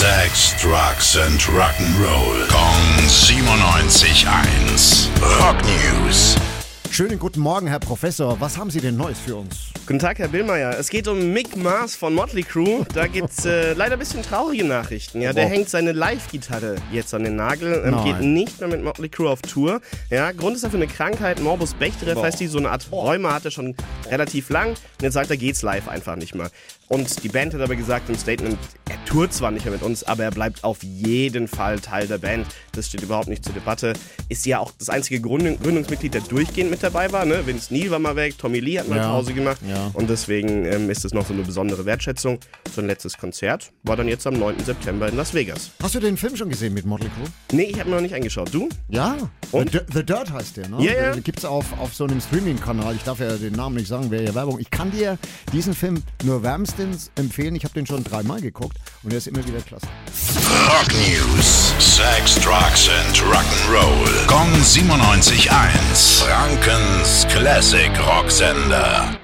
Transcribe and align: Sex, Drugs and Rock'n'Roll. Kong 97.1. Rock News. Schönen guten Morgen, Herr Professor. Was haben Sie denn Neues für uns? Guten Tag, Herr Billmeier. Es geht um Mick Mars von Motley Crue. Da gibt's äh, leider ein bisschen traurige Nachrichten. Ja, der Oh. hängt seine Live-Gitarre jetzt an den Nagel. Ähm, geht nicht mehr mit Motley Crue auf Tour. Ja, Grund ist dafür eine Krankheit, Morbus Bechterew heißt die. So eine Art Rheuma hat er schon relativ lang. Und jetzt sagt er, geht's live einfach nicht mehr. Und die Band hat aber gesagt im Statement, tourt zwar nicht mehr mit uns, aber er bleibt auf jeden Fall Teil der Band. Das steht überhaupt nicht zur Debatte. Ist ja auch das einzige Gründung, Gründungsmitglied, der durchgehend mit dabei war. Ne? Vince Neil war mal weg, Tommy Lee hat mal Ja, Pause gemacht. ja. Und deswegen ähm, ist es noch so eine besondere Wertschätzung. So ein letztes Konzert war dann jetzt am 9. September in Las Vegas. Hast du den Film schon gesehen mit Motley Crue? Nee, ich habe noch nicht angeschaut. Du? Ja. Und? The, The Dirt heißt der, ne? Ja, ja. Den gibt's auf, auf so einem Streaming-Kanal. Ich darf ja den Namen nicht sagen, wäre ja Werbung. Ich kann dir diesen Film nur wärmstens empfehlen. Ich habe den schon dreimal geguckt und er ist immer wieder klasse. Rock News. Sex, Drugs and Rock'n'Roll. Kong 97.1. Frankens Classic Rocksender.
Sex, 0.00 0.54
Drugs 0.62 1.14
and 1.18 1.38
Rock'n'Roll. 1.42 2.48
Kong 2.48 2.80
97.1. 3.06 5.08
Rock 5.38 5.56
News. 5.62 6.36
Schönen 6.90 7.18
guten 7.18 7.40
Morgen, 7.40 7.66
Herr 7.66 7.80
Professor. 7.80 8.40
Was 8.40 8.56
haben 8.56 8.70
Sie 8.70 8.80
denn 8.80 8.96
Neues 8.96 9.18
für 9.18 9.36
uns? 9.36 9.66
Guten 9.86 9.98
Tag, 9.98 10.18
Herr 10.18 10.28
Billmeier. 10.28 10.74
Es 10.78 10.88
geht 10.88 11.06
um 11.06 11.32
Mick 11.34 11.54
Mars 11.56 11.96
von 11.96 12.14
Motley 12.14 12.44
Crue. 12.44 12.86
Da 12.94 13.06
gibt's 13.08 13.44
äh, 13.44 13.74
leider 13.74 13.94
ein 13.94 13.98
bisschen 13.98 14.22
traurige 14.22 14.64
Nachrichten. 14.64 15.20
Ja, 15.20 15.34
der 15.34 15.46
Oh. 15.46 15.50
hängt 15.50 15.68
seine 15.68 15.92
Live-Gitarre 15.92 16.76
jetzt 16.90 17.12
an 17.12 17.24
den 17.24 17.36
Nagel. 17.36 17.82
Ähm, 17.84 18.02
geht 18.04 18.20
nicht 18.20 18.58
mehr 18.60 18.68
mit 18.70 18.82
Motley 18.82 19.10
Crue 19.10 19.28
auf 19.28 19.42
Tour. 19.42 19.82
Ja, 20.08 20.32
Grund 20.32 20.54
ist 20.56 20.64
dafür 20.64 20.78
eine 20.78 20.86
Krankheit, 20.86 21.40
Morbus 21.40 21.74
Bechterew 21.74 22.22
heißt 22.22 22.40
die. 22.40 22.46
So 22.46 22.56
eine 22.58 22.70
Art 22.70 22.86
Rheuma 22.90 23.34
hat 23.34 23.44
er 23.44 23.50
schon 23.50 23.74
relativ 24.10 24.48
lang. 24.48 24.70
Und 24.70 25.02
jetzt 25.02 25.12
sagt 25.14 25.28
er, 25.30 25.36
geht's 25.36 25.60
live 25.62 25.88
einfach 25.88 26.16
nicht 26.16 26.34
mehr. 26.34 26.50
Und 26.88 27.22
die 27.22 27.28
Band 27.28 27.52
hat 27.54 27.60
aber 27.60 27.76
gesagt 27.76 28.08
im 28.08 28.16
Statement, 28.16 28.58
tourt 29.10 29.32
zwar 29.34 29.50
nicht 29.50 29.64
mehr 29.64 29.72
mit 29.72 29.82
uns, 29.82 30.04
aber 30.04 30.22
er 30.24 30.30
bleibt 30.30 30.62
auf 30.62 30.82
jeden 30.82 31.48
Fall 31.48 31.80
Teil 31.80 32.06
der 32.06 32.18
Band. 32.18 32.46
Das 32.72 32.86
steht 32.86 33.02
überhaupt 33.02 33.28
nicht 33.28 33.44
zur 33.44 33.52
Debatte. 33.52 33.92
Ist 34.28 34.46
ja 34.46 34.60
auch 34.60 34.70
das 34.78 34.88
einzige 34.88 35.20
Gründung, 35.20 35.58
Gründungsmitglied, 35.60 36.14
der 36.14 36.20
durchgehend 36.20 36.70
mit 36.70 36.82
dabei 36.82 37.10
war. 37.10 37.24
Ne? 37.24 37.44
Vince 37.44 37.74
Neil 37.74 37.90
war 37.90 37.98
mal 37.98 38.14
weg, 38.14 38.38
Tommy 38.38 38.60
Lee 38.60 38.78
hat 38.78 38.88
mal 38.88 38.98
Ja, 38.98 39.10
Pause 39.10 39.34
gemacht. 39.34 39.58
ja. 39.68 39.90
Und 39.94 40.08
deswegen 40.08 40.64
ähm, 40.64 40.88
ist 40.90 41.04
es 41.04 41.12
noch 41.12 41.26
so 41.26 41.32
eine 41.34 41.42
besondere 41.42 41.84
Wertschätzung. 41.84 42.38
So 42.72 42.80
ein 42.80 42.86
letztes 42.86 43.18
Konzert 43.18 43.72
war 43.82 43.96
dann 43.96 44.06
jetzt 44.06 44.26
am 44.28 44.34
9. 44.34 44.64
September 44.64 45.08
in 45.08 45.16
Las 45.16 45.34
Vegas. 45.34 45.72
Hast 45.82 45.96
du 45.96 46.00
den 46.00 46.16
Film 46.16 46.36
schon 46.36 46.48
gesehen 46.48 46.72
mit 46.74 46.86
Motley 46.86 47.08
Crue? 47.08 47.26
Nee, 47.52 47.64
ich 47.64 47.80
habe 47.80 47.90
noch 47.90 48.00
nicht 48.00 48.14
angeschaut. 48.14 48.54
Du? 48.54 48.68
Ja. 48.88 49.16
Und? 49.50 49.72
The, 49.72 49.80
The 49.92 50.04
Dirt 50.04 50.32
heißt 50.32 50.56
der, 50.56 50.68
ne? 50.68 50.84
Ja, 50.84 50.92
ja. 50.92 51.12
Den 51.14 51.24
gibt's 51.24 51.44
auf, 51.44 51.66
auf 51.80 51.92
so 51.94 52.04
einem 52.04 52.20
Streaming-Kanal. 52.20 52.94
Ich 52.94 53.02
darf 53.02 53.18
ja 53.18 53.36
den 53.36 53.54
Namen 53.54 53.74
nicht 53.74 53.88
sagen, 53.88 54.12
wäre 54.12 54.22
ja 54.24 54.34
Werbung. 54.36 54.60
Ich 54.60 54.70
kann 54.70 54.92
dir 54.92 55.18
diesen 55.52 55.74
Film 55.74 56.02
nur 56.22 56.44
wärmstens 56.44 57.10
empfehlen. 57.16 57.56
Ich 57.56 57.64
habe 57.64 57.74
den 57.74 57.86
schon 57.86 58.04
dreimal 58.04 58.40
geguckt 58.40 58.76
und 59.02 59.12
er 59.12 59.18
ist 59.18 59.26
immer 59.28 59.46
wieder 59.46 59.60
klasse. 59.60 59.86
Rock 60.68 60.92
News. 60.92 61.74
Sex, 61.78 62.34
Drugs 62.36 62.88
and 62.88 63.16
Rock'n'Roll. 63.22 64.26
Kong 64.26 64.50
97.1. 64.62 66.24
Frankens 66.24 67.26
Classic 67.28 67.90
Rocksender. 68.06 69.16